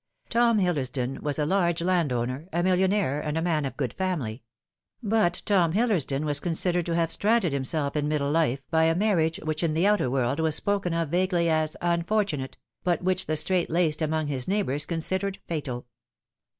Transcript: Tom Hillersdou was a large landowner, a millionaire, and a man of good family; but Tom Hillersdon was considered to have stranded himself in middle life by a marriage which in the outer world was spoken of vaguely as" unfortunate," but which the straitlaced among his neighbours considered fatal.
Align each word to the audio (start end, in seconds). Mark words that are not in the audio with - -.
Tom 0.31 0.57
Hillersdou 0.57 1.21
was 1.21 1.37
a 1.37 1.45
large 1.45 1.79
landowner, 1.79 2.49
a 2.51 2.63
millionaire, 2.63 3.21
and 3.21 3.37
a 3.37 3.41
man 3.43 3.65
of 3.65 3.77
good 3.77 3.93
family; 3.93 4.41
but 5.03 5.43
Tom 5.45 5.73
Hillersdon 5.73 6.25
was 6.25 6.39
considered 6.39 6.87
to 6.87 6.95
have 6.95 7.11
stranded 7.11 7.53
himself 7.53 7.95
in 7.95 8.07
middle 8.07 8.31
life 8.31 8.63
by 8.71 8.85
a 8.85 8.95
marriage 8.95 9.39
which 9.43 9.61
in 9.61 9.75
the 9.75 9.85
outer 9.85 10.09
world 10.09 10.39
was 10.39 10.55
spoken 10.55 10.91
of 10.95 11.09
vaguely 11.09 11.51
as" 11.51 11.77
unfortunate," 11.81 12.57
but 12.83 13.03
which 13.03 13.27
the 13.27 13.37
straitlaced 13.37 14.01
among 14.01 14.25
his 14.25 14.47
neighbours 14.47 14.87
considered 14.87 15.37
fatal. 15.45 15.85